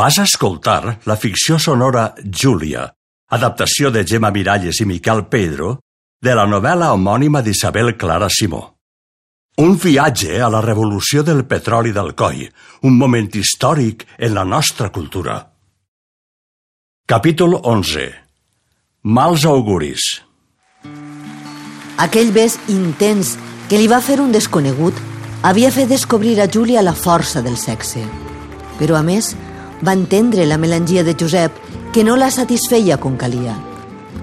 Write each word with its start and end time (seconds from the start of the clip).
Vas 0.00 0.16
escoltar 0.16 0.96
la 1.04 1.14
ficció 1.20 1.58
sonora 1.60 2.14
Júlia, 2.24 2.86
adaptació 3.36 3.90
de 3.92 4.00
Gemma 4.08 4.30
Miralles 4.32 4.78
i 4.80 4.86
Miquel 4.88 5.26
Pedro, 5.28 5.74
de 6.24 6.32
la 6.38 6.46
novel·la 6.48 6.94
homònima 6.94 7.42
d'Isabel 7.44 7.98
Clara 8.00 8.30
Simó. 8.32 8.62
Un 9.60 9.76
viatge 9.82 10.38
a 10.40 10.48
la 10.48 10.62
revolució 10.64 11.20
del 11.22 11.42
petroli 11.50 11.92
d'Alcoi, 11.92 12.46
un 12.88 12.96
moment 12.96 13.28
històric 13.42 14.06
en 14.16 14.32
la 14.38 14.46
nostra 14.54 14.88
cultura. 14.88 15.36
Capítol 17.04 17.58
11. 17.60 18.08
Mals 19.04 19.44
auguris. 19.52 20.08
Aquell 22.00 22.32
bes 22.32 22.56
intens 22.72 23.36
que 23.68 23.76
li 23.76 23.92
va 23.92 24.00
fer 24.00 24.16
un 24.24 24.32
desconegut 24.32 24.96
havia 25.44 25.68
fet 25.68 25.92
descobrir 25.92 26.38
a 26.40 26.48
Júlia 26.48 26.80
la 26.80 26.96
força 26.96 27.44
del 27.44 27.60
sexe. 27.60 28.08
Però, 28.80 28.96
a 28.96 29.04
més, 29.04 29.34
va 29.86 29.94
entendre 29.94 30.46
la 30.46 30.58
melangia 30.58 31.04
de 31.04 31.16
Josep, 31.18 31.52
que 31.92 32.04
no 32.04 32.16
la 32.16 32.30
satisfeia 32.30 32.98
com 33.00 33.16
calia. 33.16 33.56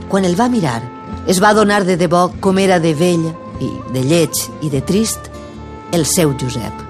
Quan 0.07 0.25
el 0.25 0.39
va 0.39 0.49
mirar, 0.49 0.81
es 1.27 1.41
va 1.43 1.53
donar 1.53 1.83
de 1.85 1.97
debò 1.97 2.29
com 2.39 2.59
era 2.59 2.79
de 2.79 2.93
vell 2.95 3.25
i 3.59 3.71
de 3.93 4.03
lleig 4.03 4.37
i 4.61 4.69
de 4.69 4.81
trist 4.81 5.31
el 5.91 6.05
seu 6.05 6.33
Josep. 6.39 6.85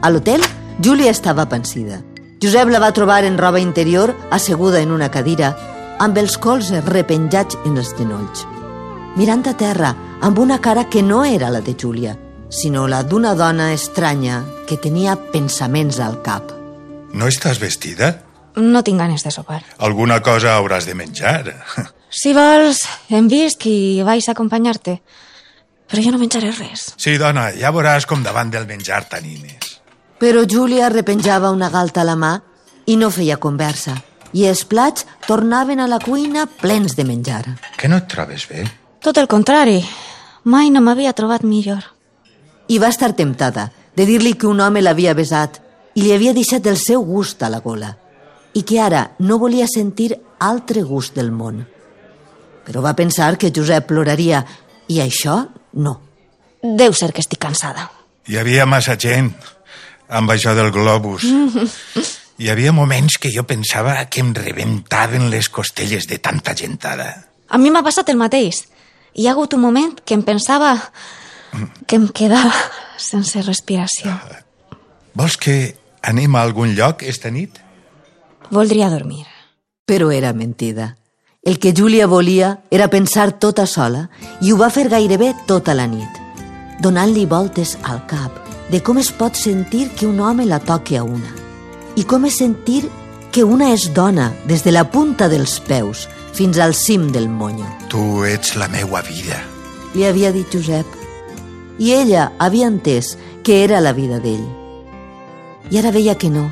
A 0.00 0.10
l'hotel, 0.10 0.42
Júlia 0.80 1.10
estava 1.10 1.48
pensida. 1.48 2.02
Josep 2.42 2.68
la 2.68 2.80
va 2.80 2.92
trobar 2.92 3.24
en 3.24 3.38
roba 3.38 3.60
interior, 3.60 4.14
asseguda 4.30 4.80
en 4.80 4.92
una 4.92 5.10
cadira, 5.10 5.54
amb 5.98 6.18
els 6.18 6.36
colzes 6.36 6.84
repenjats 6.84 7.56
en 7.64 7.78
els 7.78 7.94
genolls. 7.96 8.44
Mirant 9.16 9.46
a 9.48 9.54
terra, 9.56 9.94
amb 10.20 10.38
una 10.38 10.60
cara 10.60 10.88
que 10.90 11.02
no 11.02 11.24
era 11.24 11.50
la 11.50 11.60
de 11.60 11.76
Júlia, 11.80 12.18
sinó 12.50 12.86
la 12.88 13.02
d'una 13.02 13.34
dona 13.34 13.72
estranya 13.72 14.42
que 14.68 14.76
tenia 14.76 15.16
pensaments 15.32 16.00
al 16.00 16.20
cap. 16.22 16.52
No 17.14 17.28
estàs 17.30 17.60
vestida? 17.62 18.22
No 18.56 18.82
tinc 18.86 19.00
ganes 19.00 19.24
de 19.24 19.30
sopar. 19.34 19.62
Alguna 19.78 20.20
cosa 20.22 20.56
hauràs 20.58 20.86
de 20.86 20.94
menjar. 20.94 21.54
Si 22.14 22.30
vols, 22.30 22.78
hem 23.10 23.26
vist 23.26 23.64
i 23.66 23.98
vaig 24.06 24.22
a 24.28 24.36
acompanyar-te. 24.36 24.92
Però 25.90 26.02
jo 26.04 26.12
no 26.14 26.20
menjaré 26.20 26.52
res. 26.54 26.92
Sí, 26.94 27.16
dona, 27.18 27.48
ja 27.58 27.72
veuràs 27.74 28.06
com 28.06 28.22
davant 28.22 28.52
del 28.52 28.68
menjar 28.68 29.00
t'animes. 29.10 29.80
Però 30.22 30.44
Júlia 30.46 30.92
repenjava 30.94 31.50
una 31.50 31.72
galta 31.74 32.04
a 32.04 32.06
la 32.06 32.14
mà 32.14 32.30
i 32.86 32.94
no 33.00 33.10
feia 33.10 33.40
conversa. 33.42 33.96
I 34.30 34.46
els 34.46 34.62
plats 34.62 35.08
tornaven 35.26 35.82
a 35.82 35.88
la 35.90 35.98
cuina 35.98 36.46
plens 36.46 36.94
de 36.94 37.02
menjar. 37.02 37.42
Que 37.74 37.90
no 37.90 37.98
et 37.98 38.06
trobes 38.06 38.46
bé? 38.46 38.62
Tot 39.02 39.18
el 39.18 39.26
contrari. 39.26 39.80
Mai 40.44 40.70
no 40.70 40.84
m'havia 40.86 41.16
trobat 41.18 41.42
millor. 41.42 41.82
I 42.68 42.78
va 42.78 42.88
estar 42.88 43.12
temptada 43.16 43.70
de 43.96 44.06
dir-li 44.06 44.34
que 44.34 44.48
un 44.48 44.60
home 44.60 44.82
l'havia 44.82 45.14
besat 45.14 45.60
i 45.94 46.02
li 46.02 46.12
havia 46.14 46.34
deixat 46.34 46.66
el 46.66 46.78
seu 46.80 47.04
gust 47.04 47.42
a 47.42 47.50
la 47.52 47.60
gola 47.64 47.92
i 48.54 48.62
que 48.62 48.80
ara 48.80 49.10
no 49.18 49.38
volia 49.38 49.66
sentir 49.70 50.14
altre 50.38 50.82
gust 50.86 51.14
del 51.18 51.30
món. 51.34 51.64
Però 52.64 52.80
va 52.80 52.94
pensar 52.96 53.34
que 53.36 53.52
Josep 53.54 53.88
ploraria 53.90 54.44
i 54.88 55.00
això 55.02 55.40
no. 55.82 55.94
Deu 56.62 56.94
ser 56.96 57.12
que 57.12 57.20
estic 57.20 57.42
cansada. 57.42 57.90
Hi 58.28 58.38
havia 58.40 58.64
massa 58.64 58.96
gent 58.96 59.32
amb 60.08 60.30
això 60.32 60.54
del 60.56 60.70
globus. 60.72 61.26
Hi 62.40 62.48
havia 62.50 62.72
moments 62.74 63.18
que 63.22 63.30
jo 63.30 63.44
pensava 63.46 63.94
que 64.10 64.22
em 64.24 64.32
rebentaven 64.34 65.28
les 65.30 65.48
costelles 65.48 66.08
de 66.10 66.18
tanta 66.18 66.54
gentada. 66.58 67.10
A 67.46 67.58
mi 67.58 67.70
m'ha 67.70 67.84
passat 67.86 68.08
el 68.10 68.18
mateix. 68.18 68.64
Hi 69.14 69.28
ha 69.28 69.34
hagut 69.36 69.54
un 69.54 69.62
moment 69.62 69.92
que 70.02 70.16
em 70.16 70.24
pensava 70.26 70.72
que 71.86 71.96
em 71.96 72.08
quedava 72.08 72.54
sense 72.98 73.42
respiració. 73.42 74.12
Vols 75.14 75.36
que 75.38 75.76
anem 76.02 76.34
a 76.34 76.42
algun 76.42 76.74
lloc 76.74 77.02
esta 77.02 77.30
nit? 77.30 77.60
Voldria 78.50 78.90
dormir. 78.90 79.26
Però 79.84 80.10
era 80.10 80.32
mentida. 80.32 80.96
El 81.44 81.58
que 81.58 81.74
Júlia 81.76 82.06
volia 82.06 82.60
era 82.70 82.88
pensar 82.88 83.32
tota 83.38 83.66
sola 83.66 84.08
i 84.40 84.52
ho 84.52 84.56
va 84.56 84.70
fer 84.72 84.88
gairebé 84.88 85.34
tota 85.46 85.74
la 85.76 85.84
nit, 85.86 86.20
donant-li 86.80 87.26
voltes 87.28 87.76
al 87.84 88.00
cap 88.08 88.40
de 88.72 88.80
com 88.80 88.98
es 88.98 89.10
pot 89.12 89.36
sentir 89.36 89.90
que 89.92 90.06
un 90.08 90.20
home 90.24 90.46
la 90.48 90.60
toqui 90.64 90.96
a 90.96 91.04
una 91.04 91.34
i 92.00 92.04
com 92.08 92.24
és 92.24 92.38
sentir 92.40 92.82
que 93.34 93.44
una 93.44 93.72
és 93.74 93.90
dona 93.94 94.30
des 94.48 94.64
de 94.64 94.72
la 94.72 94.86
punta 94.90 95.28
dels 95.28 95.58
peus 95.68 96.08
fins 96.34 96.58
al 96.58 96.74
cim 96.74 97.10
del 97.12 97.28
monyo. 97.28 97.66
Tu 97.90 98.24
ets 98.24 98.56
la 98.56 98.68
meua 98.68 99.02
vida. 99.06 99.38
Li 99.94 100.06
havia 100.08 100.32
dit 100.34 100.50
Josep. 100.50 101.03
I 101.78 101.92
ella 101.92 102.32
havia 102.38 102.68
entès 102.70 103.16
que 103.42 103.62
era 103.64 103.80
la 103.80 103.92
vida 103.92 104.20
d'ell. 104.22 104.44
I 105.70 105.78
ara 105.80 105.90
veia 105.90 106.14
que 106.14 106.30
no, 106.30 106.46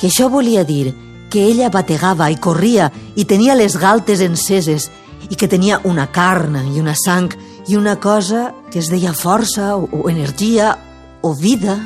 que 0.00 0.10
això 0.10 0.28
volia 0.30 0.64
dir 0.64 0.94
que 1.30 1.46
ella 1.48 1.70
bategava 1.72 2.28
i 2.30 2.36
corria 2.36 2.90
i 3.16 3.24
tenia 3.24 3.56
les 3.56 3.76
galtes 3.80 4.20
enceses 4.20 4.90
i 5.30 5.34
que 5.34 5.48
tenia 5.48 5.80
una 5.84 6.06
carn 6.12 6.58
i 6.68 6.80
una 6.80 6.94
sang 6.94 7.32
i 7.66 7.76
una 7.76 7.96
cosa 7.98 8.52
que 8.70 8.78
es 8.78 8.90
deia 8.92 9.14
força 9.14 9.74
o, 9.76 9.88
o 9.90 10.08
energia 10.10 10.76
o 11.22 11.34
vida. 11.34 11.80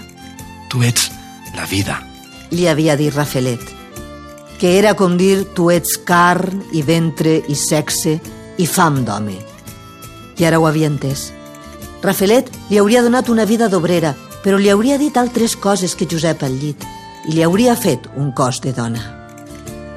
Tu 0.68 0.82
ets 0.84 1.10
la 1.56 1.66
vida. 1.66 2.00
Li 2.50 2.66
havia 2.68 2.96
dit 2.98 3.14
Rafelet, 3.14 3.62
que 4.60 4.76
era 4.78 4.94
com 4.98 5.16
dir 5.16 5.46
tu 5.56 5.70
ets 5.72 5.96
carn 6.04 6.60
i 6.76 6.82
ventre 6.82 7.38
i 7.48 7.56
sexe 7.56 8.18
i 8.58 8.66
fam 8.66 9.04
d'home. 9.06 9.38
I 10.36 10.46
ara 10.48 10.58
ho 10.60 10.66
havia 10.68 10.90
entès. 10.90 11.30
Rafelet 12.02 12.48
li 12.70 12.78
hauria 12.80 13.02
donat 13.04 13.28
una 13.28 13.44
vida 13.44 13.68
d'obrera, 13.68 14.14
però 14.44 14.56
li 14.56 14.70
hauria 14.72 14.96
dit 14.98 15.16
altres 15.20 15.56
coses 15.56 15.94
que 15.94 16.08
Josep 16.08 16.42
al 16.42 16.56
llit 16.56 16.84
i 17.28 17.34
li 17.36 17.42
hauria 17.44 17.76
fet 17.76 18.08
un 18.16 18.32
cos 18.32 18.60
de 18.64 18.72
dona 18.72 19.02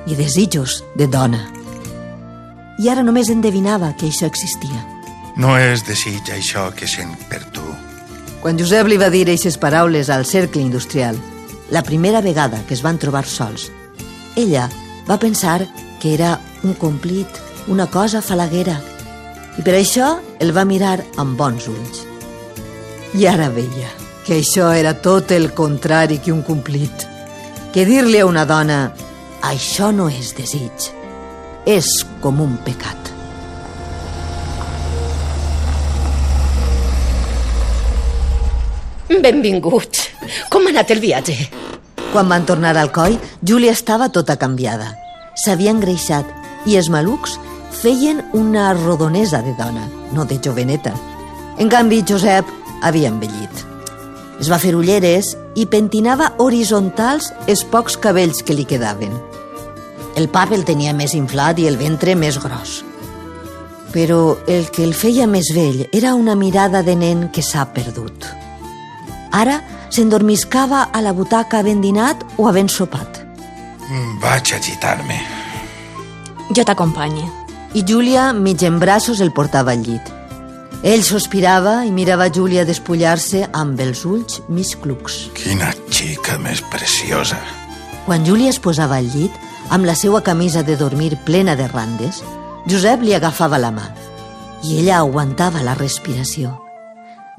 i 0.08 0.16
desitjos 0.20 0.84
de 1.00 1.08
dona. 1.08 1.40
I 2.84 2.90
ara 2.92 3.04
només 3.06 3.30
endevinava 3.32 3.94
que 3.96 4.10
això 4.10 4.28
existia. 4.28 4.82
No 5.40 5.56
és 5.58 5.86
desig 5.88 6.28
això 6.34 6.68
que 6.76 6.90
sent 6.90 7.14
per 7.30 7.40
tu. 7.56 7.64
Quan 8.44 8.60
Josep 8.60 8.90
li 8.90 9.00
va 9.00 9.08
dir 9.10 9.24
aquestes 9.24 9.56
paraules 9.58 10.10
al 10.12 10.26
cercle 10.28 10.62
industrial, 10.62 11.16
la 11.72 11.84
primera 11.84 12.22
vegada 12.22 12.60
que 12.68 12.76
es 12.76 12.84
van 12.84 13.00
trobar 13.00 13.24
sols, 13.26 13.70
ella 14.36 14.68
va 15.08 15.22
pensar 15.22 15.62
que 16.02 16.14
era 16.14 16.40
un 16.64 16.74
complit, 16.74 17.28
una 17.68 17.88
cosa 17.88 18.22
falaguera, 18.22 18.82
i 19.58 19.62
per 19.62 19.76
això 19.78 20.16
el 20.42 20.54
va 20.56 20.66
mirar 20.66 20.98
amb 21.22 21.38
bons 21.38 21.68
ulls. 21.70 22.04
I 23.14 23.28
ara 23.30 23.50
veia 23.54 23.92
que 24.26 24.40
això 24.40 24.72
era 24.74 24.96
tot 24.96 25.32
el 25.36 25.52
contrari 25.54 26.18
que 26.24 26.34
un 26.34 26.42
complit, 26.48 27.06
que 27.74 27.86
dir-li 27.86 28.22
a 28.22 28.26
una 28.26 28.46
dona 28.50 28.80
això 29.44 29.92
no 29.92 30.08
és 30.10 30.34
desig, 30.38 30.90
és 31.68 31.90
com 32.24 32.42
un 32.42 32.56
pecat. 32.66 33.12
Benvinguts. 39.24 40.10
Com 40.50 40.66
ha 40.66 40.74
anat 40.74 40.92
el 40.96 41.02
viatge? 41.04 41.36
Quan 42.14 42.30
van 42.32 42.46
tornar 42.48 42.74
al 42.78 42.92
coll, 42.96 43.20
Júlia 43.46 43.74
estava 43.76 44.10
tota 44.10 44.38
canviada. 44.42 44.94
S'havia 45.44 45.74
engreixat 45.74 46.30
i 46.70 46.78
els 46.80 46.90
malucs 46.94 47.38
feien 47.84 48.24
una 48.32 48.74
rodonesa 48.74 49.42
de 49.42 49.54
dona, 49.56 49.90
no 50.14 50.24
de 50.24 50.40
joveneta. 50.40 50.94
En 51.60 51.68
canvi, 51.68 52.04
Josep 52.08 52.48
havia 52.82 53.10
envellit. 53.12 53.64
Es 54.40 54.48
va 54.52 54.60
fer 54.60 54.72
ulleres 54.76 55.34
i 55.60 55.66
pentinava 55.68 56.32
horitzontals 56.40 57.34
els 57.52 57.66
pocs 57.68 57.98
cabells 58.00 58.40
que 58.48 58.56
li 58.56 58.64
quedaven. 58.70 59.12
El 60.16 60.30
pap 60.32 60.56
el 60.56 60.64
tenia 60.64 60.94
més 60.96 61.14
inflat 61.18 61.60
i 61.60 61.68
el 61.68 61.76
ventre 61.78 62.16
més 62.16 62.40
gros. 62.40 62.80
Però 63.92 64.38
el 64.48 64.72
que 64.72 64.88
el 64.88 64.96
feia 64.96 65.28
més 65.28 65.52
vell 65.54 65.84
era 65.92 66.16
una 66.16 66.38
mirada 66.40 66.86
de 66.88 66.96
nen 66.96 67.28
que 67.36 67.44
s'ha 67.44 67.68
perdut. 67.76 68.32
Ara 69.36 69.60
s'endormiscava 69.92 70.88
a 70.88 71.04
la 71.04 71.12
butaca 71.14 71.60
havent 71.60 71.84
dinat 71.84 72.24
o 72.38 72.48
havent 72.48 72.72
sopat. 72.72 73.22
Mm, 73.92 74.20
Vaig 74.24 74.56
a 74.56 74.58
agitar-me. 74.64 75.22
Jo 76.56 76.64
t'acompanyo. 76.64 77.43
I 77.74 77.82
Júlia, 77.88 78.34
mig 78.34 78.62
en 78.62 78.78
braços, 78.80 79.20
el 79.20 79.32
portava 79.34 79.72
al 79.74 79.82
llit. 79.82 80.06
Ell 80.86 81.02
sospirava 81.02 81.80
i 81.88 81.90
mirava 81.90 82.28
Júlia 82.30 82.68
despullar-se 82.70 83.48
amb 83.50 83.82
els 83.82 84.04
ulls 84.06 84.44
mig 84.46 84.76
clucs. 84.84 85.16
Quina 85.34 85.72
xica 85.90 86.38
més 86.38 86.62
preciosa. 86.70 87.40
Quan 88.06 88.28
Júlia 88.28 88.54
es 88.54 88.62
posava 88.62 89.02
al 89.02 89.10
llit, 89.10 89.34
amb 89.74 89.90
la 89.90 89.98
seva 89.98 90.22
camisa 90.22 90.62
de 90.62 90.78
dormir 90.78 91.18
plena 91.26 91.58
de 91.58 91.66
randes, 91.72 92.22
Josep 92.70 93.02
li 93.02 93.18
agafava 93.18 93.58
la 93.58 93.74
mà 93.74 93.90
i 94.64 94.78
ella 94.78 95.02
aguantava 95.02 95.66
la 95.66 95.74
respiració. 95.74 96.54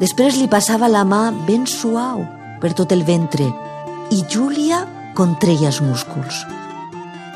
Després 0.03 0.35
li 0.35 0.51
passava 0.51 0.91
la 0.91 1.07
mà 1.07 1.29
ben 1.47 1.63
suau 1.71 2.27
per 2.61 2.75
tot 2.75 2.91
el 2.91 3.07
ventre 3.07 3.47
i 4.11 4.25
Júlia 4.27 4.83
contreia 5.15 5.71
els 5.71 5.79
músculs. 5.79 6.43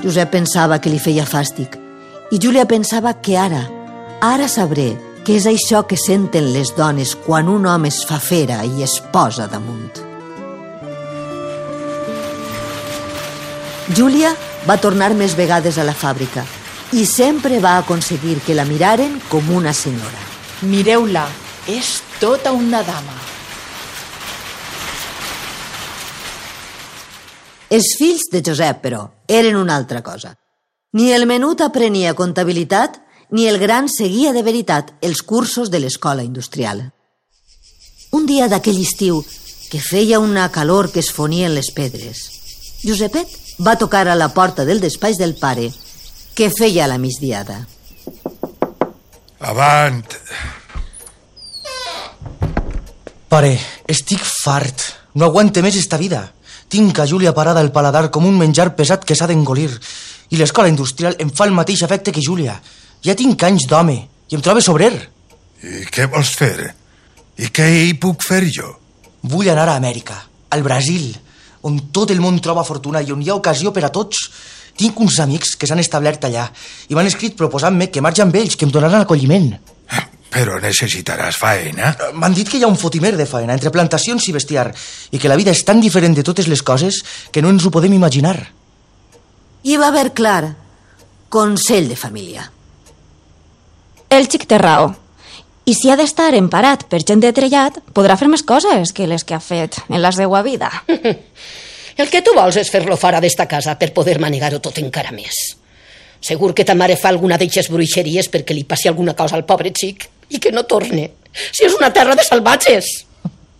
Josep 0.02 0.34
pensava 0.34 0.82
que 0.82 0.90
li 0.90 0.98
feia 0.98 1.22
fàstic 1.28 1.78
i 2.30 2.38
Júlia 2.38 2.66
pensava 2.68 3.14
que 3.22 3.38
ara, 3.40 3.62
ara 4.20 4.48
sabré 4.48 4.90
que 5.24 5.36
és 5.36 5.46
això 5.48 5.82
que 5.88 5.96
senten 5.96 6.50
les 6.52 6.74
dones 6.76 7.14
quan 7.24 7.48
un 7.48 7.66
home 7.66 7.88
es 7.88 8.02
fa 8.08 8.18
fera 8.20 8.62
i 8.64 8.84
es 8.84 8.98
posa 9.12 9.46
damunt. 9.48 10.04
Júlia 13.96 14.34
va 14.68 14.76
tornar 14.76 15.14
més 15.16 15.36
vegades 15.36 15.78
a 15.78 15.84
la 15.88 15.96
fàbrica 15.96 16.44
i 16.92 17.04
sempre 17.08 17.60
va 17.64 17.78
aconseguir 17.78 18.38
que 18.44 18.56
la 18.56 18.66
miraren 18.68 19.18
com 19.28 19.48
una 19.52 19.72
senyora. 19.72 20.24
Mireu-la, 20.68 21.24
és 21.68 21.98
tota 22.20 22.52
una 22.52 22.82
dama. 22.82 23.16
Els 27.68 27.94
fills 28.00 28.28
de 28.32 28.40
Josep, 28.44 28.80
però, 28.80 29.04
eren 29.28 29.56
una 29.60 29.76
altra 29.76 30.00
cosa. 30.02 30.32
Ni 30.92 31.12
el 31.12 31.26
menut 31.26 31.60
aprenia 31.60 32.14
comptabilitat, 32.16 33.00
ni 33.30 33.46
el 33.46 33.58
gran 33.58 33.90
seguia 33.92 34.32
de 34.32 34.42
veritat 34.42 34.94
els 35.04 35.20
cursos 35.22 35.70
de 35.70 35.82
l'escola 35.82 36.24
industrial. 36.24 36.92
Un 38.16 38.24
dia 38.24 38.48
d'aquell 38.48 38.80
estiu, 38.80 39.20
que 39.68 39.82
feia 39.84 40.18
una 40.18 40.48
calor 40.48 40.88
que 40.90 41.00
es 41.04 41.12
fonien 41.12 41.52
les 41.52 41.68
pedres, 41.76 42.22
Josepet 42.80 43.28
va 43.60 43.76
tocar 43.76 44.06
a 44.08 44.14
la 44.14 44.30
porta 44.32 44.64
del 44.64 44.80
despatx 44.80 45.18
del 45.18 45.34
pare, 45.36 45.68
que 46.34 46.48
feia 46.48 46.86
la 46.86 46.96
migdiada. 46.96 47.66
Avant! 49.40 50.06
Pare, 53.28 53.58
estic 53.86 54.22
fart. 54.24 54.84
No 55.14 55.26
aguante 55.26 55.60
més 55.60 55.76
esta 55.76 55.98
vida. 55.98 56.30
Tinc 56.72 56.98
a 56.98 57.06
Júlia 57.08 57.34
parada 57.34 57.60
al 57.60 57.72
paladar 57.72 58.08
com 58.14 58.24
un 58.24 58.38
menjar 58.38 58.70
pesat 58.76 59.04
que 59.04 59.16
s'ha 59.18 59.28
d'engolir. 59.28 59.72
I 60.30 60.36
l'escola 60.36 60.68
industrial 60.68 61.16
em 61.22 61.30
fa 61.30 61.46
el 61.48 61.54
mateix 61.56 61.82
efecte 61.86 62.12
que 62.12 62.24
Júlia. 62.24 62.58
Ja 63.04 63.16
tinc 63.16 63.42
anys 63.46 63.68
d'home 63.70 63.96
i 64.28 64.36
em 64.36 64.42
trobo 64.44 64.60
sobrer. 64.60 64.92
I 65.64 65.86
què 65.92 66.08
vols 66.10 66.34
fer? 66.36 66.74
I 67.38 67.48
què 67.54 67.68
hi 67.86 67.94
puc 68.00 68.24
fer 68.26 68.42
jo? 68.52 68.74
Vull 69.28 69.48
anar 69.50 69.68
a 69.70 69.78
Amèrica, 69.78 70.16
al 70.50 70.62
Brasil, 70.62 71.10
on 71.66 71.78
tot 71.94 72.12
el 72.14 72.20
món 72.22 72.38
troba 72.42 72.66
fortuna 72.66 73.02
i 73.02 73.12
on 73.14 73.22
hi 73.22 73.30
ha 73.30 73.38
ocasió 73.38 73.72
per 73.74 73.84
a 73.86 73.92
tots. 73.94 74.28
Tinc 74.78 75.00
uns 75.02 75.18
amics 75.22 75.56
que 75.58 75.66
s'han 75.66 75.82
establert 75.82 76.28
allà 76.28 76.44
i 76.88 76.94
m'han 76.94 77.08
escrit 77.10 77.34
proposant-me 77.38 77.88
que 77.90 78.02
marxi 78.04 78.22
amb 78.22 78.36
ells, 78.38 78.54
que 78.54 78.66
em 78.68 78.74
donaran 78.74 79.02
acolliment. 79.02 79.50
Però 80.28 80.58
necessitaràs 80.60 81.38
faena. 81.40 81.94
M'han 82.14 82.36
dit 82.36 82.48
que 82.50 82.60
hi 82.60 82.64
ha 82.66 82.70
un 82.70 82.76
fotimer 82.78 83.14
de 83.16 83.26
faena 83.26 83.56
entre 83.56 83.72
plantacions 83.74 84.28
i 84.28 84.34
bestiar 84.36 84.68
i 85.10 85.18
que 85.18 85.30
la 85.30 85.38
vida 85.40 85.54
és 85.56 85.64
tan 85.64 85.80
diferent 85.80 86.14
de 86.14 86.22
totes 86.26 86.50
les 86.52 86.62
coses 86.62 87.00
que 87.32 87.42
no 87.42 87.50
ens 87.50 87.64
ho 87.64 87.72
podem 87.74 87.96
imaginar. 87.96 88.36
I 89.64 89.76
va 89.76 89.88
haver 89.88 90.12
clar 90.14 90.54
consell 91.28 91.88
de 91.88 91.96
família. 91.96 92.44
El 94.08 94.28
xic 94.30 94.46
té 94.48 94.58
raó. 94.58 94.92
I 95.68 95.74
si 95.76 95.90
ha 95.92 95.98
d'estar 96.00 96.30
emparat 96.38 96.86
per 96.88 97.02
gent 97.04 97.20
de 97.20 97.32
trellat, 97.36 97.76
podrà 97.92 98.16
fer 98.16 98.30
més 98.32 98.44
coses 98.46 98.94
que 98.96 99.08
les 99.10 99.24
que 99.26 99.36
ha 99.36 99.42
fet 99.42 99.82
en 99.88 100.00
la 100.00 100.12
seva 100.16 100.40
vida. 100.46 100.70
El 101.98 102.08
que 102.08 102.22
tu 102.22 102.32
vols 102.36 102.56
és 102.56 102.70
fer-lo 102.70 102.96
fora 102.96 103.20
d'esta 103.20 103.48
casa 103.50 103.74
per 103.76 103.90
poder 103.92 104.20
manegar-ho 104.22 104.62
tot 104.62 104.78
encara 104.78 105.10
més. 105.12 105.34
Segur 106.22 106.54
que 106.54 106.64
ta 106.64 106.76
mare 106.78 106.96
fa 106.96 107.10
alguna 107.10 107.36
d'eixes 107.38 107.68
bruixeries 107.74 108.30
perquè 108.30 108.54
li 108.54 108.64
passi 108.64 108.88
alguna 108.88 109.16
cosa 109.18 109.36
al 109.36 109.44
pobre 109.44 109.74
xic 109.74 110.06
i 110.30 110.38
que 110.38 110.54
no 110.54 110.64
torne. 110.70 111.10
Si 111.50 111.66
és 111.66 111.74
una 111.74 111.92
terra 111.92 112.14
de 112.16 112.24
salvatges. 112.24 112.94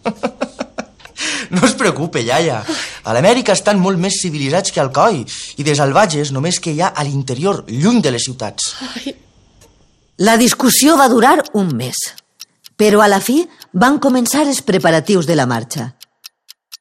No 1.50 1.64
es 1.66 1.74
preocupe, 1.74 2.22
iaia. 2.22 2.62
A 3.04 3.14
l'Amèrica 3.16 3.54
estan 3.56 3.80
molt 3.80 4.00
més 4.00 4.20
civilitzats 4.22 4.72
que 4.74 4.82
al 4.82 4.92
coi 4.94 5.22
i 5.24 5.66
de 5.66 5.74
salvatges 5.76 6.32
només 6.34 6.60
que 6.60 6.74
hi 6.74 6.82
ha 6.82 6.92
a 6.94 7.04
l'interior, 7.06 7.64
lluny 7.68 8.02
de 8.04 8.12
les 8.14 8.28
ciutats. 8.28 8.74
Ai, 8.94 9.14
La 10.18 10.36
discussió 10.36 10.96
va 10.98 11.08
durar 11.08 11.44
un 11.54 11.68
mes, 11.78 11.94
però 12.76 13.04
a 13.04 13.06
la 13.06 13.20
fi 13.22 13.44
van 13.72 14.00
començar 14.02 14.42
els 14.48 14.64
preparatius 14.66 15.28
de 15.30 15.36
la 15.38 15.46
marxa. 15.46 15.92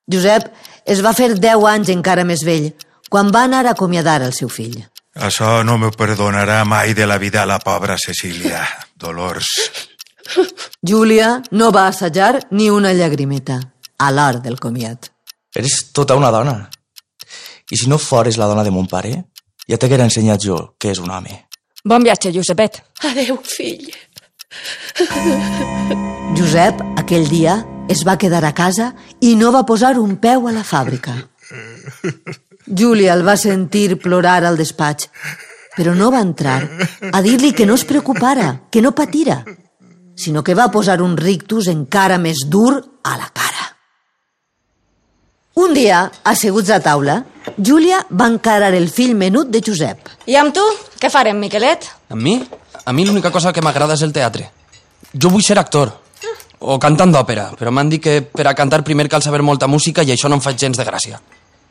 Josep 0.10 0.48
es 0.86 1.04
va 1.06 1.14
fer 1.14 1.36
10 1.36 1.68
anys 1.70 1.92
encara 1.94 2.26
més 2.26 2.42
vell 2.48 2.72
quan 3.14 3.30
va 3.30 3.44
anar 3.46 3.66
a 3.68 3.76
acomiadar 3.76 4.24
el 4.26 4.34
seu 4.34 4.50
fill. 4.50 4.80
Això 5.14 5.62
no 5.66 5.78
me 5.78 5.92
perdonarà 5.94 6.64
mai 6.66 6.94
de 6.98 7.06
la 7.06 7.18
vida 7.22 7.44
a 7.44 7.50
la 7.50 7.60
pobra 7.60 7.98
Cecília. 7.98 8.66
Dolors. 8.98 9.48
Júlia 10.82 11.42
no 11.52 11.72
va 11.72 11.88
assajar 11.88 12.48
ni 12.52 12.72
una 12.74 12.94
llagrimeta 12.94 13.62
a 13.98 14.12
l'hora 14.12 14.40
del 14.44 14.60
comiat. 14.60 15.12
Eres 15.56 15.92
tota 15.94 16.16
una 16.16 16.32
dona. 16.32 16.70
I 17.70 17.78
si 17.78 17.90
no 17.90 17.98
fores 17.98 18.38
la 18.38 18.48
dona 18.48 18.64
de 18.64 18.72
mon 18.72 18.88
pare, 18.88 19.14
ja 19.68 19.78
t'haguera 19.78 20.06
ensenyat 20.08 20.44
jo 20.44 20.60
què 20.80 20.94
és 20.94 21.02
un 21.04 21.12
home. 21.12 21.44
Bon 21.84 22.04
viatge, 22.04 22.32
Josepet. 22.34 22.82
adeu, 23.10 23.40
fill. 23.44 23.90
Josep, 26.38 26.82
aquell 26.98 27.28
dia, 27.30 27.58
es 27.90 28.04
va 28.08 28.18
quedar 28.18 28.44
a 28.46 28.54
casa 28.54 28.94
i 29.22 29.36
no 29.36 29.52
va 29.52 29.66
posar 29.66 29.98
un 30.00 30.18
peu 30.24 30.48
a 30.48 30.54
la 30.56 30.64
fàbrica. 30.64 31.16
Júlia 32.68 33.14
el 33.16 33.24
va 33.24 33.38
sentir 33.40 33.98
plorar 34.04 34.44
al 34.44 34.58
despatx, 34.60 35.10
però 35.78 35.94
no 35.96 36.12
va 36.12 36.24
entrar 36.26 36.60
a 37.12 37.22
dir-li 37.22 37.54
que 37.54 37.66
no 37.66 37.76
es 37.76 37.86
preocupara, 37.86 38.68
que 38.72 38.82
no 38.82 38.96
patira, 38.96 39.44
sinó 40.16 40.44
que 40.44 40.56
va 40.58 40.72
posar 40.72 41.02
un 41.02 41.16
rictus 41.16 41.70
encara 41.72 42.18
més 42.18 42.44
dur 42.48 42.74
a 43.04 43.18
la 43.18 43.30
cara. 43.32 43.57
Un 45.58 45.74
dia, 45.74 46.04
asseguts 46.22 46.70
a 46.70 46.78
taula, 46.86 47.24
Júlia 47.58 48.04
va 48.14 48.28
encarar 48.30 48.76
el 48.78 48.92
fill 48.94 49.16
menut 49.18 49.50
de 49.50 49.62
Josep. 49.66 50.12
I 50.30 50.36
amb 50.38 50.54
tu? 50.54 50.62
Què 51.02 51.10
farem, 51.10 51.40
Miquelet? 51.42 51.88
Amb 52.14 52.22
mi? 52.22 52.36
A 52.86 52.94
mi 52.94 53.06
l'única 53.08 53.32
cosa 53.34 53.50
que 53.54 53.64
m'agrada 53.66 53.96
és 53.98 54.04
el 54.06 54.14
teatre. 54.14 54.52
Jo 55.18 55.32
vull 55.34 55.42
ser 55.42 55.58
actor. 55.58 55.96
O 56.62 56.78
cantant 56.82 57.10
d'òpera, 57.14 57.48
però 57.58 57.74
m'han 57.74 57.90
dit 57.90 58.04
que 58.04 58.20
per 58.22 58.46
a 58.46 58.54
cantar 58.58 58.84
primer 58.86 59.08
cal 59.10 59.26
saber 59.26 59.42
molta 59.42 59.66
música 59.66 60.06
i 60.06 60.14
això 60.14 60.30
no 60.30 60.38
em 60.38 60.44
fa 60.46 60.54
gens 60.54 60.78
de 60.78 60.86
gràcia. 60.86 61.18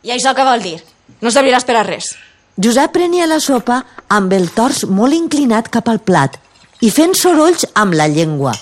I 0.03 0.11
això 0.17 0.35
què 0.35 0.47
vol 0.47 0.67
dir? 0.67 0.77
No 1.23 1.31
serviràs 1.31 1.67
per 1.67 1.79
a 1.79 1.85
res. 1.87 2.17
Josep 2.59 2.91
prenia 2.91 3.31
la 3.31 3.39
sopa 3.39 3.85
amb 4.09 4.35
el 4.35 4.51
tors 4.51 4.83
molt 4.91 5.15
inclinat 5.15 5.71
cap 5.71 5.87
al 5.93 6.03
plat 6.03 6.39
i 6.83 6.91
fent 6.91 7.15
sorolls 7.15 7.69
amb 7.75 7.95
la 7.95 8.09
llengua, 8.11 8.55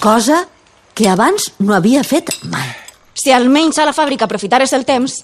cosa 0.00 0.46
que 0.94 1.12
abans 1.12 1.50
no 1.60 1.76
havia 1.76 2.04
fet 2.04 2.32
mai. 2.48 2.81
Si 3.14 3.32
almenys 3.32 3.78
a 3.78 3.86
la 3.86 3.92
fàbrica 3.92 4.24
aprofitares 4.24 4.72
el 4.72 4.86
temps, 4.88 5.20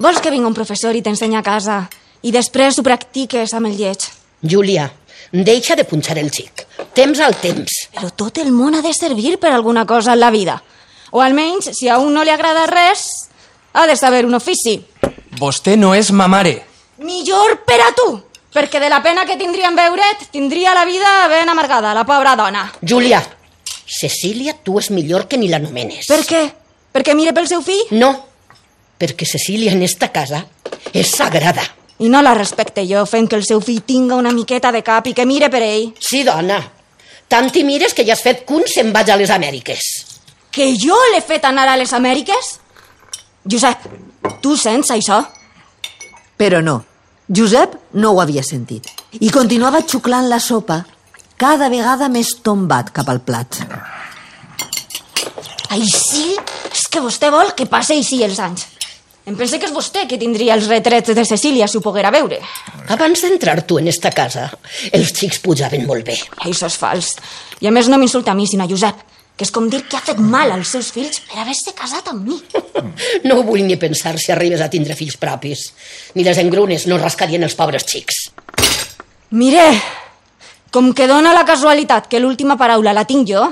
vols 0.00 0.20
que 0.20 0.30
vingui 0.32 0.48
un 0.48 0.56
professor 0.56 0.96
i 0.96 1.02
t'ensenya 1.02 1.40
a 1.40 1.46
casa 1.46 1.84
i 2.26 2.32
després 2.34 2.78
ho 2.78 2.84
practiques 2.86 3.54
amb 3.54 3.70
el 3.70 3.76
lleig. 3.78 4.08
Júlia, 4.42 4.90
deixa 5.32 5.76
de 5.76 5.84
punxar 5.84 6.18
el 6.18 6.30
xic. 6.34 6.66
Temps 6.96 7.20
al 7.20 7.36
temps. 7.40 7.86
Però 7.94 8.10
tot 8.10 8.40
el 8.42 8.50
món 8.52 8.74
ha 8.74 8.82
de 8.82 8.92
servir 8.96 9.38
per 9.38 9.52
alguna 9.54 9.86
cosa 9.86 10.14
en 10.14 10.20
la 10.20 10.30
vida. 10.34 10.60
O 11.10 11.22
almenys, 11.22 11.70
si 11.78 11.88
a 11.88 11.98
un 11.98 12.14
no 12.14 12.24
li 12.24 12.30
agrada 12.30 12.66
res, 12.70 13.06
ha 13.72 13.86
de 13.86 13.96
saber 13.96 14.24
un 14.26 14.34
ofici. 14.34 14.80
Vostè 15.38 15.76
no 15.78 15.94
és 15.94 16.10
ma 16.10 16.26
mare. 16.28 16.56
Millor 17.00 17.60
per 17.66 17.80
a 17.80 17.90
tu, 17.96 18.08
perquè 18.52 18.80
de 18.82 18.90
la 18.90 19.02
pena 19.02 19.24
que 19.26 19.38
tindria 19.40 19.70
en 19.70 19.78
veure't, 19.78 20.26
tindria 20.34 20.74
la 20.74 20.84
vida 20.84 21.28
ben 21.30 21.48
amargada, 21.48 21.94
la 21.94 22.04
pobra 22.04 22.36
dona. 22.36 22.66
Júlia, 22.82 23.22
Cecília, 23.90 24.54
tu 24.54 24.78
és 24.78 24.90
millor 24.94 25.26
que 25.26 25.38
ni 25.38 25.48
l'anomenes. 25.50 26.06
Per 26.06 26.20
què? 26.26 26.42
Perquè 26.92 27.14
mire 27.14 27.34
pel 27.36 27.48
seu 27.48 27.62
fill? 27.62 27.92
No, 27.94 28.10
perquè 28.98 29.26
Cecília 29.28 29.72
en 29.72 29.82
esta 29.86 30.10
casa 30.12 30.44
és 30.92 31.14
sagrada. 31.14 31.62
I 32.00 32.08
no 32.08 32.22
la 32.24 32.34
respecte 32.34 32.84
jo 32.88 33.04
fent 33.06 33.28
que 33.28 33.36
el 33.36 33.44
seu 33.44 33.60
fill 33.60 33.82
tinga 33.86 34.16
una 34.16 34.32
miqueta 34.32 34.72
de 34.72 34.82
cap 34.82 35.06
i 35.06 35.14
que 35.14 35.26
mire 35.28 35.50
per 35.52 35.62
ell. 35.62 35.90
Sí, 36.00 36.22
dona. 36.24 36.60
Tant 37.30 37.50
t'hi 37.52 37.62
mires 37.64 37.94
que 37.94 38.04
ja 38.06 38.16
has 38.16 38.24
fet 38.24 38.46
que 38.46 38.56
un 38.56 38.64
se'n 38.66 38.90
vaig 38.92 39.10
a 39.12 39.18
les 39.20 39.30
Amèriques. 39.30 39.84
Que 40.50 40.72
jo 40.74 40.96
l'he 41.12 41.20
fet 41.22 41.44
anar 41.46 41.68
a 41.70 41.76
les 41.78 41.92
Amèriques? 41.94 42.56
Josep, 43.46 43.84
tu 44.42 44.56
sents 44.58 44.90
això? 44.90 45.20
Però 46.40 46.60
no, 46.64 46.80
Josep 47.28 47.76
no 48.00 48.14
ho 48.14 48.20
havia 48.20 48.42
sentit 48.42 48.88
i 49.20 49.30
continuava 49.30 49.84
xuclant 49.86 50.26
la 50.28 50.40
sopa 50.42 50.80
cada 51.40 51.68
vegada 51.72 52.08
més 52.12 52.34
tombat 52.42 52.90
cap 52.96 53.08
al 53.08 53.20
plat. 53.24 53.60
Ai, 55.70 55.84
sí? 55.86 56.34
Que 56.90 57.02
vostè 57.02 57.30
vol 57.30 57.54
que 57.54 57.68
passe 57.70 57.94
així 57.94 58.22
els 58.26 58.40
anys. 58.42 58.66
Em 59.28 59.36
pensé 59.38 59.60
que 59.60 59.68
és 59.68 59.74
vostè 59.74 60.06
que 60.10 60.18
tindria 60.18 60.56
els 60.56 60.66
retrets 60.66 61.12
de 61.14 61.24
Cecília 61.28 61.68
si 61.68 61.78
ho 61.78 61.84
poguera 61.84 62.10
veure. 62.10 62.40
Abans 62.90 63.20
d'entrar 63.22 63.60
tu 63.68 63.78
en 63.78 63.86
esta 63.92 64.10
casa, 64.10 64.48
els 64.90 65.12
xics 65.14 65.38
pujaven 65.44 65.84
molt 65.86 66.08
bé. 66.08 66.16
Això 66.48 66.66
és 66.66 66.78
fals. 66.80 67.12
I 67.60 67.68
a 67.68 67.72
més 67.74 67.86
no 67.92 68.00
m'insulta 68.00 68.32
a 68.32 68.34
mi, 68.34 68.48
sinó 68.50 68.64
a 68.64 68.70
Josep, 68.70 69.04
que 69.36 69.46
és 69.46 69.52
com 69.54 69.68
dir 69.70 69.84
que 69.86 69.98
ha 69.98 70.02
fet 70.04 70.18
mal 70.18 70.50
als 70.50 70.72
seus 70.74 70.88
fills 70.92 71.20
per 71.28 71.38
haver-se 71.44 71.76
casat 71.76 72.10
amb 72.10 72.26
mi. 72.26 72.40
No 73.28 73.36
ho 73.38 73.44
vull 73.44 73.62
ni 73.68 73.76
pensar 73.78 74.16
si 74.18 74.32
arribes 74.32 74.60
a 74.64 74.70
tindre 74.72 74.96
fills 74.96 75.18
propis. 75.20 75.66
Ni 76.16 76.24
les 76.24 76.40
engrunes 76.40 76.86
no 76.88 76.98
rascarien 76.98 77.44
els 77.44 77.54
pobres 77.54 77.84
xics. 77.86 78.30
Mire, 79.36 79.66
com 80.72 80.90
que 80.96 81.06
dona 81.06 81.36
la 81.36 81.44
casualitat 81.46 82.08
que 82.10 82.18
l'última 82.18 82.56
paraula 82.58 82.96
la 82.96 83.04
tinc 83.06 83.28
jo, 83.28 83.44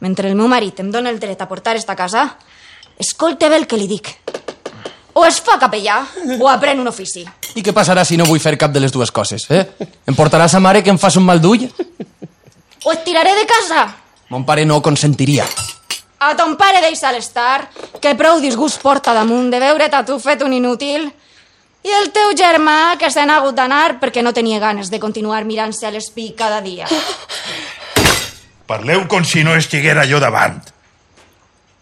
mentre 0.00 0.30
el 0.30 0.38
meu 0.38 0.48
marit 0.48 0.80
em 0.80 0.90
dona 0.94 1.10
el 1.12 1.20
dret 1.20 1.42
a 1.42 1.50
portar 1.50 1.76
esta 1.76 1.98
casa, 1.98 2.30
escolte 2.98 3.48
bé 3.48 3.56
el 3.56 3.66
que 3.66 3.76
li 3.76 3.88
dic. 3.90 4.10
O 5.14 5.26
es 5.28 5.40
fa 5.44 5.58
capellà 5.60 6.00
o 6.40 6.48
aprèn 6.48 6.80
un 6.80 6.88
ofici. 6.88 7.24
I 7.54 7.62
què 7.62 7.74
passarà 7.76 8.04
si 8.08 8.16
no 8.16 8.24
vull 8.24 8.40
fer 8.40 8.56
cap 8.56 8.72
de 8.72 8.80
les 8.80 8.92
dues 8.92 9.10
coses, 9.12 9.44
eh? 9.52 9.66
Em 10.08 10.16
portarà 10.16 10.48
sa 10.48 10.60
mare 10.60 10.82
que 10.82 10.90
em 10.90 10.98
fas 10.98 11.18
un 11.20 11.26
mal 11.26 11.40
d'ull? 11.40 11.66
O 12.84 12.92
et 12.92 13.04
tiraré 13.04 13.34
de 13.36 13.44
casa. 13.46 13.84
Mon 14.32 14.46
pare 14.48 14.64
no 14.64 14.80
consentiria. 14.80 15.44
A 16.22 16.32
ton 16.38 16.56
pare 16.56 16.80
deixa'l 16.80 17.18
estar, 17.18 17.68
que 18.00 18.14
prou 18.16 18.40
disgust 18.40 18.80
porta 18.80 19.12
damunt 19.12 19.50
de 19.52 19.60
veure't 19.60 19.92
a 19.92 20.04
tu 20.06 20.16
fet 20.22 20.42
un 20.46 20.54
inútil. 20.56 21.10
I 21.82 21.94
el 21.98 22.12
teu 22.14 22.32
germà, 22.38 22.96
que 22.96 23.10
se 23.10 23.26
n'ha 23.26 23.40
hagut 23.42 23.58
d'anar 23.58 23.98
perquè 24.00 24.22
no 24.22 24.32
tenia 24.32 24.62
ganes 24.62 24.88
de 24.88 25.02
continuar 25.02 25.44
mirant-se 25.44 25.84
a 25.86 25.90
l'espill 25.92 26.32
cada 26.38 26.62
dia. 26.62 26.88
Parleu 28.70 29.04
com 29.10 29.26
si 29.26 29.44
no 29.44 29.58
estiguera 29.58 30.06
jo 30.08 30.22
davant. 30.22 30.62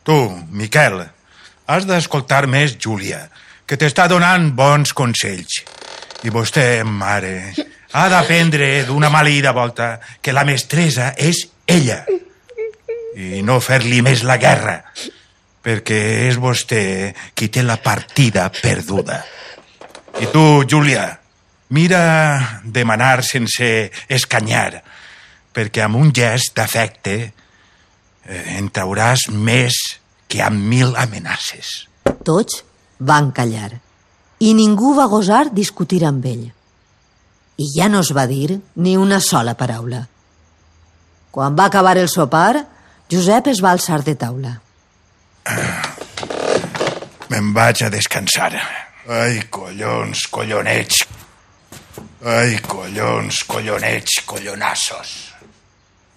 Tu, 0.07 0.17
Miquel, 0.57 1.03
has 1.71 1.87
d'escoltar 1.87 2.47
més 2.51 2.77
Júlia, 2.81 3.27
que 3.67 3.79
t'està 3.79 4.09
donant 4.11 4.49
bons 4.57 4.95
consells. 4.97 5.61
I 6.25 6.33
vostè, 6.33 6.83
mare, 6.85 7.53
ha 7.93 8.09
d'aprendre 8.13 8.85
d'una 8.89 9.11
maleïda 9.13 9.53
volta 9.57 9.95
que 10.21 10.35
la 10.35 10.45
mestressa 10.49 11.13
és 11.17 11.47
ella 11.67 12.03
i 13.17 13.43
no 13.43 13.59
fer-li 13.61 14.01
més 14.03 14.23
la 14.27 14.39
guerra, 14.41 14.77
perquè 15.61 16.01
és 16.29 16.39
vostè 16.41 16.83
qui 17.35 17.51
té 17.53 17.65
la 17.67 17.79
partida 17.83 18.49
perduda. 18.55 19.21
I 20.21 20.29
tu, 20.33 20.65
Júlia, 20.69 21.07
mira 21.77 22.61
demanar 22.65 23.21
sense 23.27 23.91
escanyar, 24.09 24.81
perquè 25.53 25.85
amb 25.85 25.99
un 26.01 26.15
gest 26.15 26.57
d'afecte 26.57 27.17
en 28.31 28.71
trauràs 28.71 29.27
més 29.35 29.77
que 30.31 30.43
amb 30.47 30.63
mil 30.71 30.95
amenaces. 30.97 31.89
Tots 32.25 32.63
van 32.99 33.31
callar 33.35 33.73
i 34.41 34.55
ningú 34.57 34.95
va 34.97 35.09
gosar 35.11 35.51
discutir 35.53 36.05
amb 36.09 36.25
ell. 36.25 36.47
I 37.61 37.67
ja 37.75 37.91
no 37.93 38.01
es 38.01 38.13
va 38.17 38.25
dir 38.31 38.61
ni 38.81 38.97
una 38.97 39.21
sola 39.21 39.57
paraula. 39.59 40.07
Quan 41.31 41.57
va 41.59 41.67
acabar 41.69 41.99
el 41.99 42.09
sopar, 42.09 42.65
Josep 43.11 43.51
es 43.53 43.61
va 43.63 43.75
alçar 43.77 44.01
de 44.07 44.15
taula. 44.17 44.55
Me'n 47.31 47.51
vaig 47.55 47.85
a 47.85 47.91
descansar. 47.93 48.55
Ai, 49.11 49.43
collons, 49.51 50.25
collonets. 50.33 51.05
Ai, 52.25 52.57
collons, 52.67 53.45
collonets, 53.51 54.23
collonassos. 54.27 55.13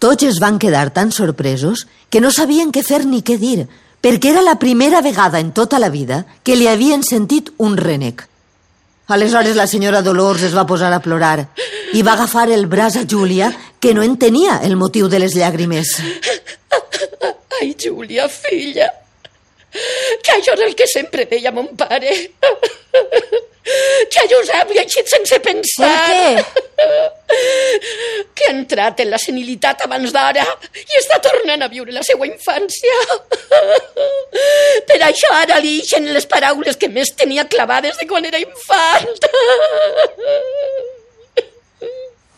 Tots 0.04 0.26
es 0.28 0.40
van 0.44 0.58
quedar 0.60 0.90
tan 0.96 1.14
sorpresos 1.16 1.86
que 2.14 2.22
no 2.22 2.30
sabien 2.30 2.70
què 2.70 2.84
fer 2.86 3.00
ni 3.10 3.24
què 3.26 3.40
dir, 3.42 3.64
perquè 3.98 4.30
era 4.30 4.44
la 4.46 4.60
primera 4.62 5.00
vegada 5.02 5.40
en 5.42 5.50
tota 5.50 5.80
la 5.82 5.90
vida 5.90 6.20
que 6.46 6.54
li 6.54 6.68
havien 6.70 7.02
sentit 7.02 7.50
un 7.58 7.74
renec. 7.74 8.28
Aleshores 9.16 9.58
la 9.58 9.66
senyora 9.66 10.04
Dolors 10.06 10.44
es 10.46 10.54
va 10.54 10.68
posar 10.70 10.92
a 10.94 11.00
plorar 11.02 11.48
i 11.98 12.04
va 12.06 12.14
agafar 12.14 12.52
el 12.54 12.68
braç 12.70 13.00
a 13.02 13.04
Júlia, 13.10 13.50
que 13.82 13.96
no 13.98 14.06
entenia 14.06 14.60
el 14.62 14.78
motiu 14.78 15.10
de 15.10 15.24
les 15.26 15.34
llàgrimes. 15.34 15.96
Ai, 17.58 17.74
Júlia, 17.82 18.30
filla, 18.30 18.92
que 20.22 20.38
això 20.38 20.54
és 20.54 20.64
el 20.68 20.78
que 20.78 20.86
sempre 20.86 21.26
deia 21.26 21.52
mon 21.52 21.74
pare. 21.74 22.14
Que 24.14 24.26
Josep 24.32 24.72
li 24.72 24.80
ha 24.80 24.86
eixit 24.86 25.10
sense 25.10 25.40
pensar. 25.44 25.92
Per 26.10 26.44
Que 28.36 28.50
ha 28.50 28.54
entrat 28.54 29.00
en 29.04 29.10
la 29.14 29.20
senilitat 29.22 29.86
abans 29.86 30.12
d'ara 30.14 30.44
i 30.82 31.00
està 31.00 31.20
tornant 31.24 31.64
a 31.64 31.70
viure 31.72 31.94
la 31.96 32.04
seva 32.06 32.28
infància. 32.28 32.98
Per 34.90 35.00
això 35.08 35.32
ara 35.38 35.60
li 35.64 35.78
ixen 35.80 36.10
les 36.14 36.28
paraules 36.30 36.78
que 36.78 36.90
més 36.92 37.14
tenia 37.18 37.48
clavades 37.50 37.98
de 38.00 38.08
quan 38.10 38.26
era 38.30 38.42
infant. 38.42 39.10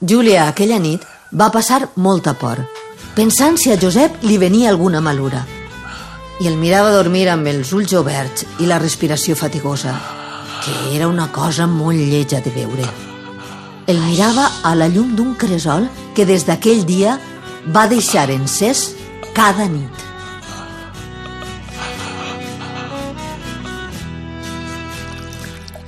Júlia, 0.05 0.47
aquella 0.47 0.79
nit, 0.79 1.01
va 1.33 1.49
passar 1.51 1.89
molta 1.95 2.35
por, 2.37 2.61
pensant 3.15 3.57
si 3.57 3.71
a 3.73 3.79
Josep 3.81 4.21
li 4.27 4.37
venia 4.37 4.69
alguna 4.69 5.01
malura. 5.01 5.45
I 6.43 6.49
el 6.51 6.59
mirava 6.59 6.91
dormir 6.91 7.29
amb 7.31 7.47
els 7.47 7.71
ulls 7.73 7.95
oberts 7.95 8.45
i 8.59 8.67
la 8.69 8.79
respiració 8.79 9.35
fatigosa, 9.39 9.95
que 10.65 10.95
era 10.95 11.07
una 11.07 11.31
cosa 11.31 11.67
molt 11.67 11.99
lleja 11.99 12.41
de 12.41 12.49
veure. 12.49 12.85
El 13.85 13.99
mirava 14.01 14.47
a 14.63 14.73
la 14.73 14.87
llum 14.89 15.13
d'un 15.15 15.35
cresol 15.37 15.85
que 16.17 16.25
des 16.25 16.47
d'aquell 16.47 16.81
dia 16.89 17.19
va 17.69 17.85
deixar 17.85 18.31
encès 18.33 18.95
cada 19.37 19.67
nit. 19.69 20.01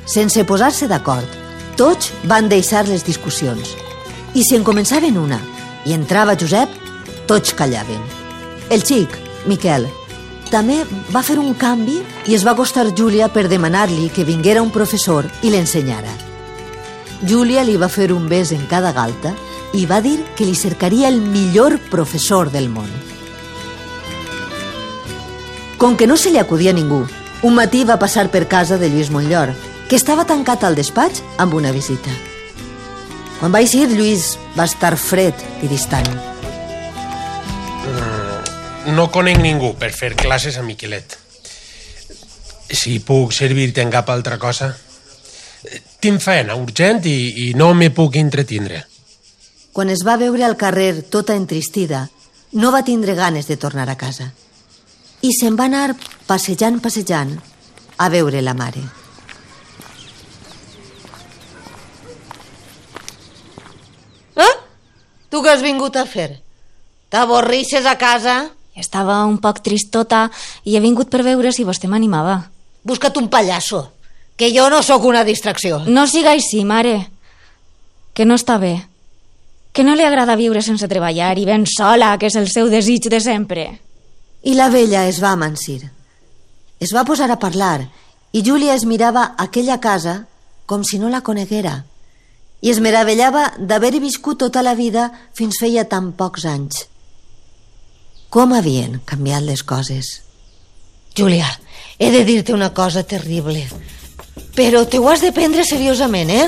Sense 0.05 0.45
posar-se 0.45 0.87
d'acord, 0.87 1.25
tots 1.75 2.13
van 2.29 2.47
deixar 2.49 2.85
les 2.85 3.03
discussions. 3.05 3.73
I 4.37 4.45
si 4.45 4.55
en 4.55 4.65
començaven 4.65 5.17
una 5.17 5.41
i 5.89 5.97
entrava 5.97 6.37
Josep, 6.37 6.69
tots 7.25 7.57
callaven. 7.57 8.01
El 8.69 8.85
xic, 8.85 9.09
Miquel, 9.49 9.89
també 10.51 10.81
va 11.13 11.23
fer 11.23 11.37
un 11.39 11.53
canvi 11.57 11.97
i 12.27 12.35
es 12.35 12.45
va 12.45 12.53
acostar 12.55 12.87
Júlia 12.95 13.27
per 13.33 13.47
demanar-li 13.47 14.09
que 14.13 14.25
vinguera 14.27 14.61
un 14.61 14.71
professor 14.71 15.27
i 15.41 15.51
l'ensenyara. 15.53 16.13
Júlia 17.27 17.63
li 17.65 17.77
va 17.77 17.89
fer 17.89 18.11
un 18.13 18.27
bes 18.29 18.51
en 18.53 18.65
cada 18.69 18.91
galta 18.93 19.33
i 19.73 19.85
va 19.85 20.01
dir 20.01 20.19
que 20.37 20.45
li 20.45 20.55
cercaria 20.55 21.09
el 21.09 21.19
millor 21.21 21.77
professor 21.91 22.51
del 22.51 22.69
món. 22.69 22.89
Com 25.77 25.97
que 25.97 26.07
no 26.07 26.17
se 26.17 26.31
li 26.31 26.39
acudia 26.41 26.73
ningú, 26.73 27.03
un 27.43 27.53
matí 27.53 27.83
va 27.85 27.99
passar 28.01 28.29
per 28.33 28.47
casa 28.47 28.77
de 28.77 28.89
Lluís 28.89 29.11
Montllor, 29.13 29.53
que 29.87 29.95
estava 29.95 30.25
tancat 30.25 30.63
al 30.63 30.75
despatx 30.75 31.21
amb 31.37 31.53
una 31.53 31.71
visita. 31.71 32.13
Quan 33.39 33.53
va 33.53 33.61
eixir, 33.61 33.85
Lluís 33.91 34.35
va 34.57 34.65
estar 34.65 34.95
fred 34.97 35.45
i 35.61 35.69
distant. 35.69 36.09
No 38.87 39.09
conec 39.11 39.41
ningú 39.43 39.73
per 39.75 39.89
fer 39.91 40.13
classes 40.15 40.55
a 40.55 40.61
Miquelet. 40.63 41.17
Si 42.71 42.99
puc 43.03 43.33
servir-te 43.35 43.83
en 43.83 43.91
cap 43.91 44.09
altra 44.13 44.37
cosa... 44.39 44.71
Tinc 45.99 46.21
feina 46.21 46.53
urgent 46.55 47.01
i, 47.09 47.15
i 47.41 47.53
no 47.57 47.71
me 47.73 47.89
puc 47.91 48.15
entretindre. 48.15 48.83
Quan 49.73 49.89
es 49.89 50.03
va 50.05 50.15
veure 50.21 50.45
al 50.45 50.55
carrer 50.55 51.01
tota 51.11 51.35
entristida, 51.35 52.03
no 52.53 52.71
va 52.71 52.83
tindre 52.85 53.15
ganes 53.17 53.49
de 53.49 53.57
tornar 53.57 53.89
a 53.89 53.97
casa. 53.97 54.29
I 55.25 55.33
se'n 55.35 55.57
va 55.57 55.65
anar 55.65 55.97
passejant, 56.29 56.77
passejant, 56.79 57.33
a 57.97 58.09
veure 58.13 58.43
la 58.45 58.53
mare. 58.53 58.83
Eh? 64.37 64.53
Tu 65.33 65.41
què 65.41 65.55
has 65.57 65.65
vingut 65.65 65.97
a 65.97 66.05
fer? 66.05 66.29
T'avorrixes 67.09 67.89
a 67.89 67.97
casa? 67.97 68.37
Estava 68.77 69.23
un 69.25 69.39
poc 69.41 69.63
tristota 69.65 70.27
i 70.63 70.77
he 70.77 70.81
vingut 70.83 71.09
per 71.09 71.23
veure 71.25 71.51
si 71.51 71.65
vostè 71.65 71.89
m'animava. 71.89 72.37
Busca't 72.87 73.17
un 73.17 73.27
pallasso, 73.33 73.81
que 74.37 74.51
jo 74.53 74.69
no 74.69 74.83
sóc 74.85 75.03
una 75.09 75.25
distracció. 75.25 75.81
No 75.87 76.05
siga 76.07 76.35
així, 76.37 76.63
mare. 76.63 77.09
Que 78.13 78.25
no 78.25 78.37
està 78.37 78.59
bé. 78.61 78.75
Que 79.73 79.83
no 79.83 79.97
li 79.97 80.05
agrada 80.05 80.37
viure 80.37 80.61
sense 80.61 80.87
treballar 80.87 81.33
i 81.37 81.45
ben 81.45 81.65
sola, 81.69 82.15
que 82.17 82.29
és 82.29 82.37
el 82.37 82.47
seu 82.53 82.69
desig 82.69 83.09
de 83.09 83.19
sempre. 83.21 83.67
I 84.43 84.53
la 84.53 84.69
vella 84.69 85.07
es 85.09 85.19
va 85.23 85.33
amansir. 85.33 85.81
Es 86.79 86.93
va 86.93 87.05
posar 87.05 87.29
a 87.33 87.41
parlar 87.41 87.89
i 88.31 88.43
Júlia 88.45 88.75
es 88.77 88.85
mirava 88.85 89.33
aquella 89.37 89.79
casa 89.81 90.27
com 90.69 90.83
si 90.85 90.99
no 91.01 91.09
la 91.09 91.23
coneguera 91.25 91.81
i 92.61 92.71
es 92.71 92.79
meravellava 92.81 93.51
d'haver-hi 93.57 94.01
viscut 94.01 94.39
tota 94.41 94.63
la 94.65 94.73
vida 94.75 95.09
fins 95.37 95.59
feia 95.61 95.85
tan 95.89 96.11
pocs 96.17 96.45
anys. 96.49 96.85
Com 98.37 98.51
havien 98.53 98.99
canviat 99.01 99.41
les 99.41 99.63
coses. 99.65 100.07
Júlia, 101.17 101.47
he 101.97 102.11
de 102.13 102.19
dir-te 102.21 102.53
una 102.53 102.67
cosa 102.69 103.01
terrible. 103.01 103.63
Però 104.53 104.83
te 104.85 104.99
ho 105.01 105.07
has 105.09 105.23
de 105.25 105.31
prendre 105.33 105.63
seriosament, 105.65 106.29
eh? 106.29 106.43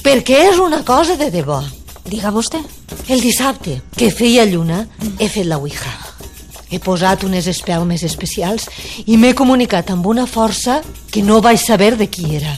Perquè 0.00 0.38
és 0.46 0.56
una 0.56 0.80
cosa 0.88 1.18
de 1.20 1.28
debò. 1.28 1.58
Diga 2.08 2.32
vostè. 2.32 2.62
El 3.12 3.20
dissabte, 3.20 3.74
que 3.92 4.08
feia 4.08 4.46
lluna, 4.48 4.86
he 5.18 5.28
fet 5.28 5.44
la 5.44 5.58
ouija. 5.60 5.92
He 6.72 6.80
posat 6.80 7.26
unes 7.28 7.44
espelmes 7.52 8.06
especials 8.08 8.70
i 9.04 9.18
m'he 9.20 9.34
comunicat 9.36 9.92
amb 9.92 10.08
una 10.08 10.24
força 10.24 10.78
que 11.12 11.20
no 11.20 11.42
vaig 11.44 11.60
saber 11.60 11.98
de 12.00 12.08
qui 12.08 12.38
era. 12.38 12.56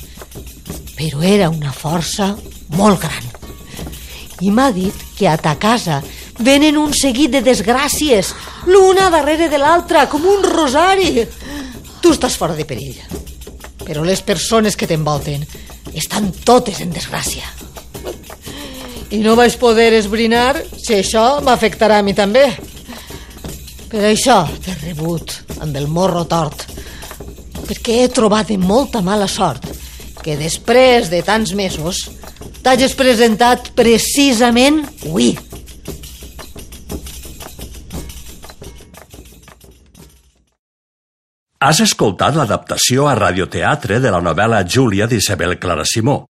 Però 0.95 1.27
era 1.27 1.51
una 1.51 1.75
força 1.75 2.37
molt 2.79 3.03
gran. 3.03 3.35
I 4.47 4.55
m'ha 4.55 4.71
dit 4.71 4.95
que 5.19 5.27
a 5.27 5.35
ta 5.43 5.57
casa 5.59 6.05
venen 6.39 6.77
un 6.77 6.93
seguit 6.95 7.33
de 7.33 7.43
desgràcies, 7.45 8.33
l'una 8.67 9.09
darrere 9.11 9.49
de 9.49 9.61
l'altra, 9.61 10.07
com 10.11 10.25
un 10.27 10.45
rosari. 10.45 11.27
Tu 12.03 12.13
estàs 12.13 12.37
fora 12.37 12.57
de 12.57 12.67
perill. 12.69 12.99
Però 13.87 14.03
les 14.05 14.23
persones 14.23 14.77
que 14.77 14.89
t'envolten 14.89 15.47
estan 15.95 16.33
totes 16.45 16.81
en 16.83 16.93
desgràcia. 16.93 17.47
I 19.15 19.21
no 19.23 19.37
vaig 19.39 19.55
poder 19.61 19.93
esbrinar 19.95 20.57
si 20.75 20.97
això 20.99 21.39
m'afectarà 21.47 22.01
a 22.01 22.05
mi 22.05 22.15
també. 22.15 22.49
Per 23.87 24.03
això 24.09 24.43
t'he 24.65 24.75
rebut 24.83 25.33
amb 25.63 25.77
el 25.79 25.87
morro 25.87 26.25
tort. 26.27 26.67
Perquè 27.67 28.03
he 28.03 28.13
trobat 28.13 28.51
de 28.51 28.59
molta 28.59 29.01
mala 29.03 29.29
sort 29.31 29.65
que 30.27 30.35
després 30.35 31.07
de 31.07 31.23
tants 31.23 31.55
mesos 31.55 32.03
t'hagis 32.67 32.97
presentat 32.99 33.71
precisament 33.79 34.83
avui. 35.07 35.37
Has 41.59 41.81
escoltat 41.81 42.37
l'adaptació 42.37 43.07
a 43.09 43.15
radioteatre 43.17 43.97
de 44.01 44.11
la 44.13 44.21
novel·la 44.21 44.61
Júlia 44.69 45.07
d'Isabel 45.09 45.57
Clara 45.59 45.87
Simó, 45.89 46.27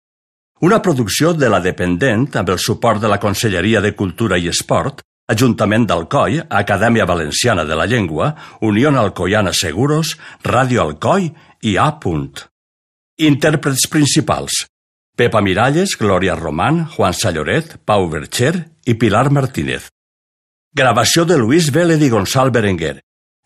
una 0.60 0.80
producció 0.80 1.32
de 1.32 1.48
la 1.48 1.60
Dependent 1.60 2.26
amb 2.36 2.50
el 2.52 2.58
suport 2.58 3.00
de 3.00 3.08
la 3.08 3.20
Conselleria 3.20 3.80
de 3.80 3.94
Cultura 3.96 4.38
i 4.40 4.48
Esport, 4.48 5.02
Ajuntament 5.30 5.84
d'Alcoi, 5.86 6.40
Acadèmia 6.50 7.04
Valenciana 7.06 7.62
de 7.64 7.76
la 7.78 7.86
Llengua, 7.86 8.32
Unió 8.66 8.90
Alcoiana 8.90 9.52
Seguros, 9.54 10.16
Ràdio 10.42 10.80
Alcoi 10.82 11.30
i 11.62 11.76
A. 11.78 11.86
Intèrprets 13.20 13.86
principals. 13.86 14.66
Pepa 15.16 15.40
Miralles, 15.40 15.94
Glòria 16.00 16.34
Román, 16.34 16.88
Juan 16.96 17.14
Salloret, 17.14 17.76
Pau 17.84 18.08
Bercher 18.08 18.72
i 18.86 18.94
Pilar 18.94 19.30
Martínez. 19.30 19.86
Gravació 20.74 21.24
de 21.24 21.38
Luis 21.38 21.70
Vélez 21.70 22.02
i 22.02 22.10
Gonçal 22.10 22.50
Berenguer. 22.50 23.00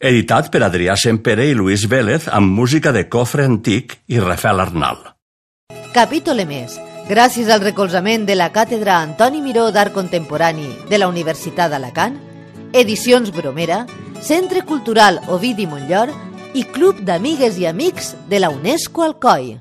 Editat 0.05 0.51
per 0.53 0.61
Adrià 0.67 0.99
Sempere 1.01 1.47
i 1.49 1.55
Luis 1.57 1.87
Vélez 1.89 2.27
amb 2.29 2.53
música 2.53 2.91
de 2.93 3.07
Cofre 3.09 3.47
Antic 3.49 3.95
i 4.13 4.19
Rafael 4.21 4.61
Arnal. 4.61 4.99
Capítol 5.95 6.43
més. 6.45 6.75
Gràcies 7.09 7.49
al 7.49 7.65
recolzament 7.65 8.27
de 8.29 8.37
la 8.37 8.51
Càtedra 8.53 8.99
Antoni 8.99 9.41
Miró 9.41 9.71
d'Art 9.73 9.97
Contemporani 9.97 10.69
de 10.91 11.01
la 11.01 11.09
Universitat 11.09 11.73
d'Alacant, 11.73 12.21
Edicions 12.77 13.33
Bromera, 13.33 13.87
Centre 14.21 14.67
Cultural 14.69 15.23
Ovidi 15.33 15.65
Montllor 15.65 16.13
i 16.53 16.69
Club 16.69 17.01
d'Amigues 17.01 17.57
i 17.57 17.65
Amics 17.73 18.13
de 18.29 18.45
la 18.45 18.53
UNESCO 18.53 19.09
Alcoi. 19.09 19.55